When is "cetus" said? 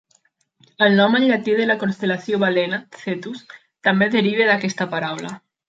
3.03-3.45